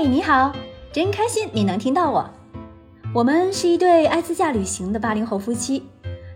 [0.00, 0.54] 嘿，你好，
[0.92, 2.30] 真开心你能听到我。
[3.12, 5.88] 我们是一对爱自驾旅行的八零后夫妻，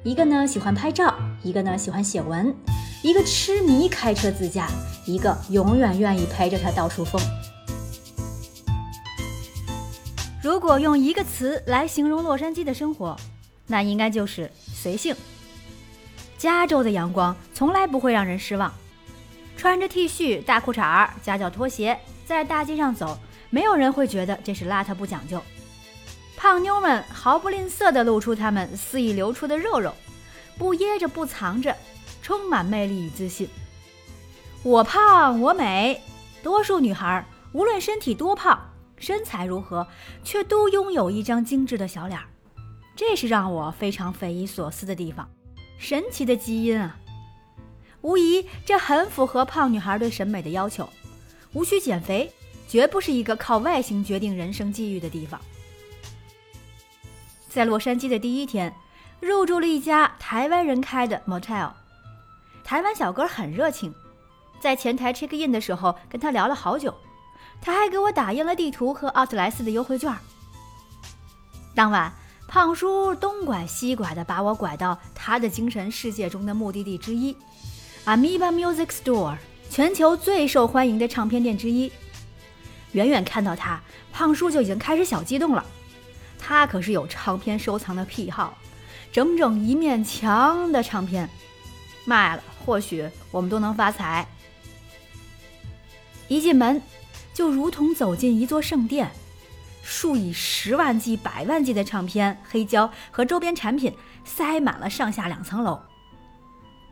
[0.02, 2.52] 一个呢喜欢拍照，一个呢喜欢写文，
[3.04, 4.68] 一个痴迷开车自驾，
[5.06, 7.22] 一个永远愿意陪着他到处疯。
[10.42, 13.16] 如果用一个词来形容洛杉矶的生活，
[13.68, 15.14] 那应该就是随性。
[16.36, 18.72] 加州的阳光从来不会让人失望，
[19.56, 23.16] 穿着 T 恤、大裤衩儿、夹脚拖鞋，在大街上走。
[23.52, 25.38] 没有人会觉得这是邋遢不讲究，
[26.38, 29.94] 胖妞们毫不吝啬地露出她们肆意流出的肉肉，
[30.56, 31.76] 不掖着不藏着，
[32.22, 33.46] 充满魅力与自信。
[34.62, 36.00] 我胖我美，
[36.42, 38.58] 多数女孩无论身体多胖，
[38.96, 39.86] 身材如何，
[40.24, 42.24] 却都拥有一张精致的小脸儿，
[42.96, 45.28] 这是让我非常匪夷所思的地方。
[45.76, 46.96] 神奇的基因啊！
[48.00, 50.88] 无疑，这很符合胖女孩对审美的要求，
[51.52, 52.32] 无需减肥。
[52.72, 55.38] 绝不是一个靠外形决定人生际遇的地方。
[57.50, 58.74] 在洛杉矶的第一天，
[59.20, 61.70] 入住了一家台湾人开的 motel，
[62.64, 63.92] 台湾小哥很热情，
[64.58, 66.94] 在前台 check in 的时候跟他聊了好久，
[67.60, 70.10] 他还给我打印了地图和奥特莱斯的优惠券。
[71.74, 72.10] 当晚，
[72.48, 77.36] 胖叔东拐西拐的把我拐到他的精神世界中的目的地之一
[78.06, 79.36] ——Amoeba Music Store，
[79.68, 81.92] 全球最受欢迎的唱片店之一。
[82.92, 83.80] 远远看到他，
[84.12, 85.64] 胖叔就已经开始小激动了。
[86.38, 88.58] 他可是有唱片收藏的癖好，
[89.12, 91.28] 整整一面墙的唱片，
[92.04, 94.26] 卖了或许我们都能发财。
[96.28, 96.80] 一进门，
[97.32, 99.10] 就如同走进一座圣殿，
[99.82, 105.80] 数以十万计、百万计的唱片、黑胶和周边产品塞满了上下两层楼。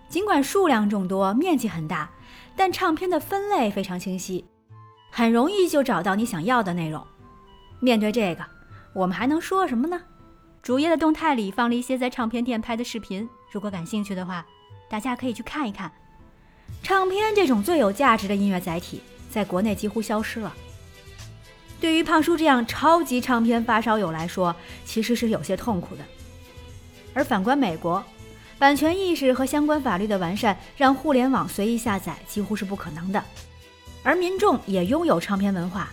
[0.08, 2.10] 尽管数量众多、面积很大，
[2.56, 4.44] 但唱片的分类非常清晰。
[5.11, 7.05] 很容易就找到你想要的内容。
[7.80, 8.44] 面对这个，
[8.92, 10.00] 我们还能说什么呢？
[10.62, 14.45] 主页的动态里放了一些在唱片店拍的视频，如果感兴趣的话，
[14.89, 15.90] 大家可以去看一看。
[16.83, 20.55] 唱片这种最有价值的音乐载体，在国内几乎消失了。
[21.80, 26.05] 对于胖叔这样超级唱片发烧友来说，其实是有些痛苦的。
[27.14, 28.05] 而反观美国，
[28.58, 33.24] 版权意识和相关法律的完善，让互联网随意下载几乎是不可能的。
[34.02, 35.90] 而民众也拥有唱片文化，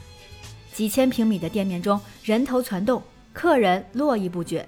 [0.73, 3.03] 几千平米的店面中人头攒动，
[3.33, 4.67] 客人络绎不绝。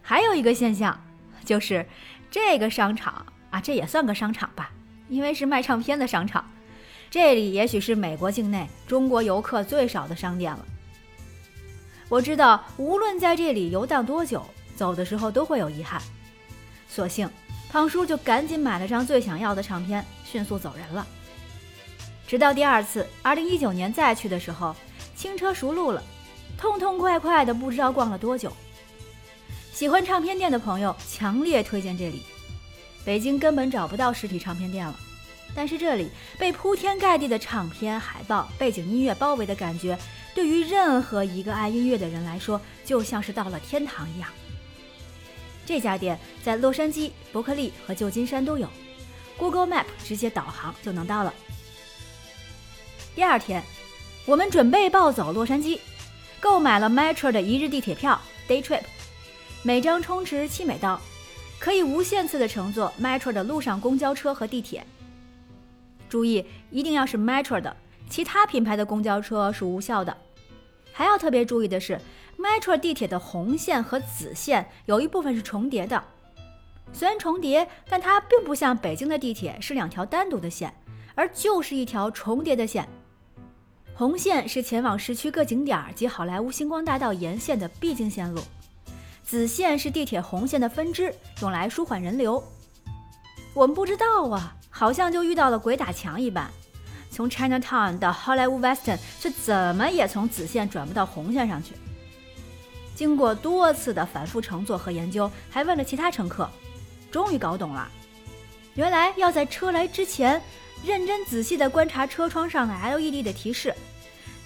[0.00, 0.98] 还有一个现象，
[1.44, 1.84] 就是
[2.30, 4.70] 这个商场啊，这也算个商场吧，
[5.08, 6.44] 因为是卖唱片的商场。
[7.10, 10.64] 这里也许是美国境内中国游客最少的商店了。
[12.08, 14.44] 我知道，无论在这里游荡多久，
[14.76, 16.00] 走的时候都会有遗憾。
[16.88, 17.28] 索性，
[17.70, 21.06] 胖叔就赶紧买了张最想要的唱片，迅速走人了。
[22.32, 24.74] 直到第二次，二零一九年再去的时候，
[25.14, 26.02] 轻车熟路了，
[26.56, 28.50] 痛痛快快的，不知道逛了多久。
[29.70, 32.22] 喜欢唱片店的朋友强烈推荐这里。
[33.04, 34.98] 北京根本找不到实体唱片店了，
[35.54, 39.98] 但是这里被铺天盖地的唱片、海报、背景音乐包围的感觉，
[40.34, 44.30] 对于任何一个爱音乐的人来说，就像是到了天堂一样。
[45.66, 48.66] 这家店在洛杉矶、伯克利和旧金山都有
[49.36, 51.34] ，Google Map 直接导航就能到了。
[53.14, 53.62] 第二天，
[54.24, 55.78] 我们准备暴走洛杉矶，
[56.40, 58.18] 购买了 Metro 的一日地铁票
[58.48, 58.80] Day Trip，
[59.62, 60.98] 每张充值七美刀，
[61.58, 64.86] 可以无限次的乘坐 Metro 的路上公交车和地铁。
[66.08, 67.76] 注意，一定要是 Metro 的，
[68.08, 70.16] 其他品牌的公交车是无效的。
[70.90, 72.00] 还要特别注意的是
[72.38, 76.02] ，Metro 地铁的红线和紫线有一部分是重叠的，
[76.94, 80.74] 虽然重叠，但它并不像北京的地铁是两条单独的线，
[81.14, 82.88] 而就是一条重叠的线。
[83.94, 88.40] 红线是前往市区各景点及好莱坞星光大道沿线的必经线路，
[89.22, 92.42] 紫线是地铁红线的分支，用来舒缓人流。
[93.52, 96.50] 我们不知道啊，好像就遇到了鬼打墙一般，
[97.10, 101.74] 从 Chinatown 到 Hollywood Western 却怎么也从紫线转不到红线上去。
[102.94, 106.48] 经过多次的反复乘坐和研究，还问了其他乘客，
[107.10, 107.86] 终于搞懂了，
[108.74, 110.40] 原来要在车来之前。
[110.84, 113.74] 认真仔细地观察车窗上的 LED 的提示，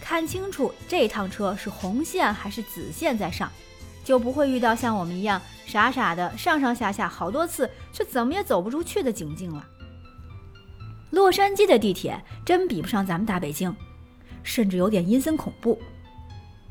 [0.01, 3.51] 看清楚这趟车是红线还是紫线在上，
[4.05, 9.67] 就不会遇到像我们一样傻傻的上上下下好多次却怎么也走不出去的窘境了。
[11.11, 13.75] 洛杉矶的地铁真比不上咱们大北京，
[14.43, 15.81] 甚至有点阴森恐怖。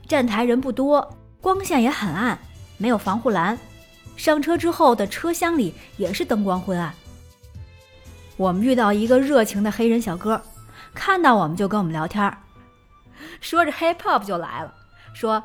[0.07, 2.37] 站台人不多，光线也很暗，
[2.77, 3.57] 没有防护栏，
[4.15, 6.93] 上车之后的车厢里也是灯光昏暗。
[8.37, 10.41] 我们遇到一个热情的黑人小哥，
[10.93, 12.31] 看到我们就跟我们聊天。
[13.39, 14.73] 说着 hip hop 就来了，
[15.13, 15.41] 说：“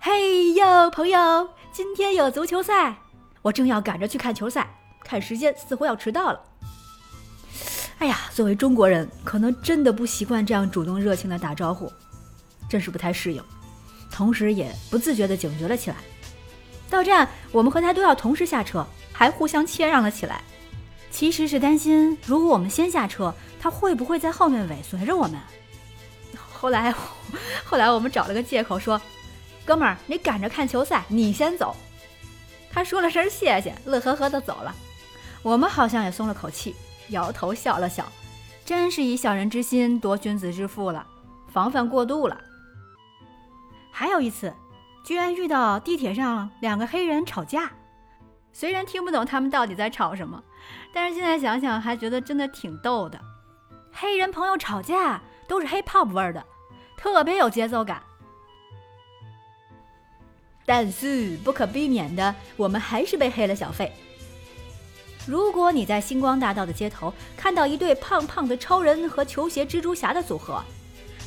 [0.00, 2.96] 嘿哟，朋友，今天有足球赛，
[3.42, 4.68] 我正要赶着去看球赛，
[5.04, 6.40] 看时间似乎要迟到了。”
[7.98, 11.92] 哎呀，作为中国人，可能真的不习惯这样主动热情的打招呼，
[12.68, 13.40] 真是不太适应，
[14.10, 15.96] 同时也不自觉地警觉了起来。
[16.90, 20.42] 到站，我们和他都要同时下车，还互相谦让了起来。
[21.12, 25.38] 其实是担心，如果我们先下车，他会不会在后面尾随着我们？
[26.52, 26.92] 后来，
[27.64, 29.00] 后来我们找了个借口说
[29.64, 31.76] ：“哥们儿，你赶着看球赛，你先走。”
[32.72, 34.74] 他说了声谢谢，乐呵呵的走了。
[35.42, 36.74] 我们好像也松了口气，
[37.08, 38.10] 摇头笑了笑，
[38.64, 41.06] 真是以小人之心夺君子之腹了，
[41.52, 42.40] 防范过度了。
[43.90, 44.52] 还有一次，
[45.04, 47.70] 居然遇到地铁上两个黑人吵架，
[48.52, 50.42] 虽然听不懂他们到底在吵什么。
[50.92, 53.20] 但是现在想想，还觉得真的挺逗的。
[53.92, 56.44] 黑人朋友吵架都是 hip hop 味儿的，
[56.96, 58.02] 特别有节奏感。
[60.64, 63.92] 但是不可避免的，我们还是被黑了小费。
[65.26, 70.62] 如果你在星光大道的街头看到一对胖胖的超人和球鞋蜘蛛侠的组合，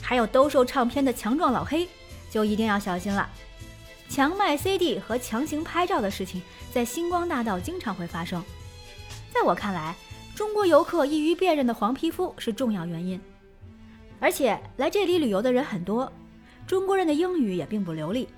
[0.01, 1.87] 还有兜售唱片的强壮老黑，
[2.29, 3.29] 就一定要小心了。
[4.09, 6.41] 强卖 CD 和强行拍照的事情，
[6.73, 8.43] 在星光大道经常会发生。
[9.35, 9.93] 在我看来，
[10.33, 13.19] 中国游客易于辨认的黄皮肤是重要原因，
[14.17, 16.09] 而且来这里旅游的人很多，
[16.65, 18.29] 中国人的英语也并不流利，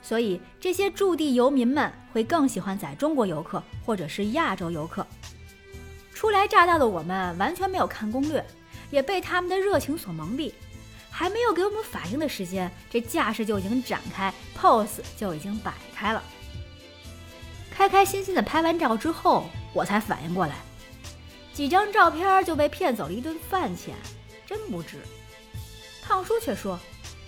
[0.00, 5.06] 所以这些驻地游民们会更喜欢宰中国游客或者是亚洲游客。
[6.14, 8.42] 初来乍到的我们完全没有看攻略，
[8.90, 10.50] 也被他们的热情所蒙蔽，
[11.10, 16.22] 还没有给我们反应的时间，这架势就已经展开，pose 就已经摆开了。
[17.78, 20.56] 开开心心的拍完照之后，我才反应过来，
[21.54, 23.94] 几张照片就被骗走了一顿饭钱，
[24.44, 24.96] 真不值。
[26.02, 26.76] 胖叔却说，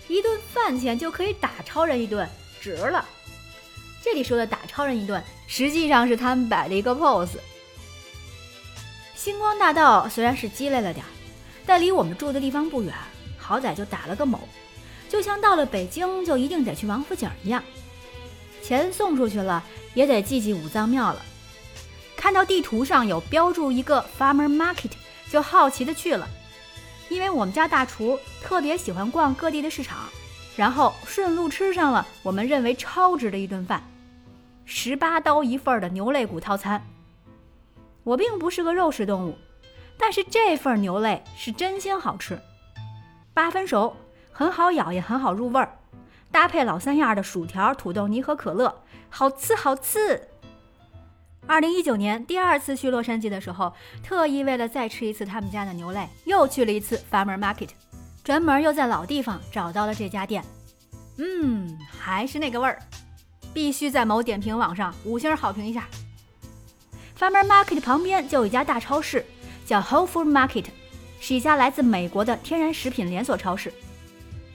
[0.08, 2.28] 一顿饭钱就可以打超人一顿，
[2.60, 3.06] 值了。
[4.02, 7.38] 这里说的打超人一顿，实际上是他们摆了一个 pose。
[9.14, 11.06] 星光大道虽然是鸡肋了点，
[11.64, 12.92] 但离我们住的地方不远，
[13.38, 14.40] 好歹就打了个某，
[15.08, 17.62] 就像到了北京就一定得去王府井一样。
[18.62, 19.62] 钱送出去了，
[19.94, 21.22] 也得祭祭五脏庙了。
[22.16, 24.90] 看到地图上有标注一个 farmer market，
[25.30, 26.28] 就好奇的去了。
[27.08, 30.08] 因为我们家大厨特别喜欢逛各地的市场，
[30.54, 33.82] 然后顺路吃上了我们认为超值的一顿饭，
[34.64, 36.86] 十八刀一份的牛肋骨套餐。
[38.04, 39.36] 我并不是个肉食动物，
[39.98, 42.40] 但是这份牛肋是真心好吃，
[43.34, 43.96] 八分熟，
[44.30, 45.79] 很好咬，也很好入味儿。
[46.32, 50.28] 搭配老三样儿的薯条、土豆泥和可乐，好吃好吃。
[51.46, 53.72] 二零一九年第二次去洛杉矶的时候，
[54.04, 57.70] 特意为了再吃一次他们家的牛肋，又去了一次 Farmer Market，
[58.22, 60.44] 专门又在老地方找到了这家店。
[61.18, 62.78] 嗯，还是那个味儿，
[63.52, 65.88] 必须在某点评网上五星好评一下。
[67.18, 69.26] Farmer Market 旁边就有一家大超市，
[69.66, 70.66] 叫 Whole Food Market，
[71.20, 73.72] 是一家来自美国的天然食品连锁超市。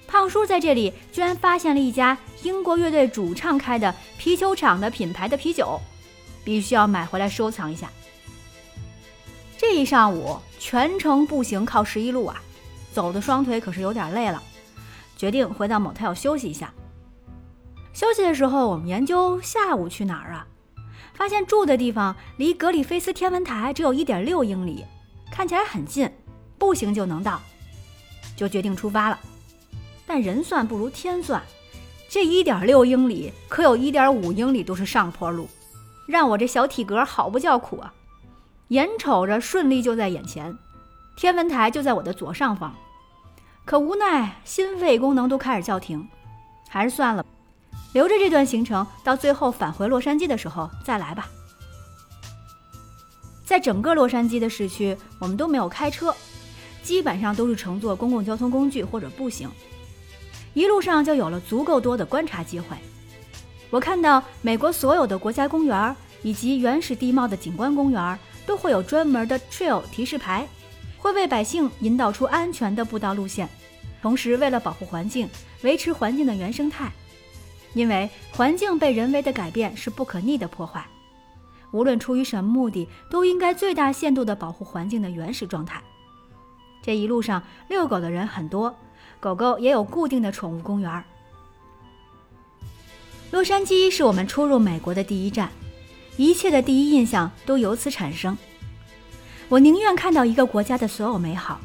[0.08, 5.80] 胖叔在这里居然发现了一家英国乐队主唱开的啤酒厂的品牌的啤酒，
[6.44, 7.90] 必须要买回来收藏一下。
[9.58, 12.42] 这一上午全程步行靠十一路啊，
[12.94, 14.42] 走的双腿可是有点累了，
[15.18, 16.74] 决定回到 motel 休息一下。
[17.94, 20.46] 休息的时候，我们研究下午去哪儿啊？
[21.14, 24.84] 发现住的地方离格里菲斯天文台只有一点六英里，
[25.32, 26.12] 看起来很近，
[26.58, 27.42] 步行就能到，
[28.36, 29.18] 就决定出发了。
[30.06, 31.42] 但人算不如天算，
[32.08, 35.50] 这一点六英里可有一点五英里都是上坡路，
[36.08, 37.94] 让我这小体格好不叫苦啊！
[38.70, 40.56] 眼瞅着顺利就在眼前，
[41.16, 42.74] 天文台就在我的左上方，
[43.66, 46.08] 可无奈心肺功能都开始叫停，
[46.70, 47.26] 还是算了，
[47.94, 51.30] 留着这段行程到最后返回洛杉矶的时候再来吧。
[53.44, 56.16] 在整个洛杉矶的市区，我们都没有开车，
[56.82, 59.50] 基本上都是乘坐公共交通工具或者步行。
[60.56, 62.76] 一路上就有了足够多的观察机会。
[63.70, 70.48] 我看到美国所有的国家公园以及原始地貌的景观公园都会有专门的 trail 提示牌，
[70.98, 73.48] 会为百姓引导出安全的步道路线。
[74.02, 75.28] 同时，为了保护环境，
[75.64, 76.92] 维持环境的原生态，
[77.74, 80.86] 因为环境被人为的改变是不可逆的破坏。
[81.72, 85.82] 无论出于什么目的，都应该最大限度地保护环境的原始状态。
[86.82, 88.74] 这一路上遛狗的人很多。
[89.26, 91.04] 狗狗也有固定的宠物公园。
[93.32, 95.50] 洛杉矶是我们出入美国的第一站，
[96.16, 98.38] 一切的第一印象都由此产生。
[99.50, 101.60] 我宁愿看到一个国家的所有美好，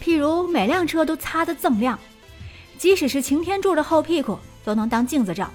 [0.00, 1.98] 譬如每辆车都擦得锃亮，
[2.78, 5.50] 即使是擎天柱的后屁股都能当镜子照。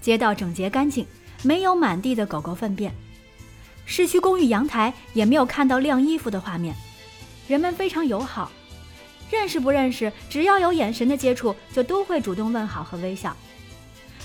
[0.00, 1.06] 街道整洁干净，
[1.42, 2.90] 没有满地的狗狗粪便。
[3.84, 6.74] 市区公寓阳台也没有看到晾衣服的画面。
[7.46, 8.50] 人们非常友好，
[9.32, 13.34] 认识不认识，只要有眼神的接触，就都会主动问好和微笑。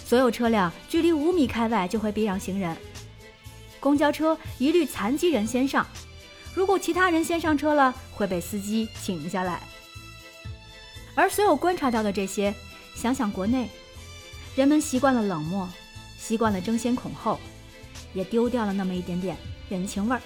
[0.04, 2.76] 所有车辆距离五米开外就会避让行人。
[3.80, 5.88] 公交车一律残疾人先上，
[6.54, 9.62] 如果其他人先上车了，会被司机请下来。
[11.16, 12.54] 而所有观察到的这些，
[12.94, 13.70] 想想国内，
[14.58, 15.70] 人们习惯了冷漠，
[16.20, 17.40] 习惯了争先恐后，
[18.14, 19.38] 也丢掉了那么一点点
[19.70, 20.22] 人情味儿。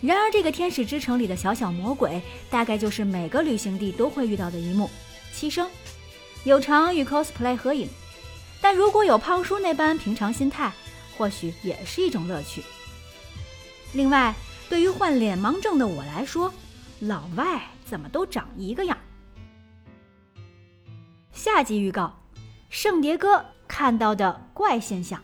[0.00, 4.88] 然而，这个天使之城里的小小魔鬼，大概就是每个旅行地都会遇到的一幕：
[5.34, 5.66] 牺牲。
[6.44, 7.88] 有偿与 cosplay 合影，
[8.60, 10.72] 但如果有胖叔那般平常心态，
[11.16, 12.62] 或许也是一种乐趣。
[13.92, 14.32] 另外，
[14.68, 16.52] 对于患脸盲症的我来说，
[17.00, 18.96] 老外怎么都长一个样。
[21.32, 22.16] 下集预告：
[22.70, 25.20] 圣迭戈看到的怪现象。